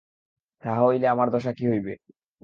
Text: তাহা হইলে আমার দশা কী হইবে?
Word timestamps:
তাহা 0.63 0.81
হইলে 0.81 1.07
আমার 1.07 1.27
দশা 1.31 1.51
কী 1.53 1.63
হইবে? 1.67 1.93